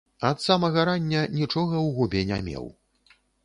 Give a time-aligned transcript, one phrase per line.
[0.29, 2.65] Ад самага рання нічога ў губе не меў.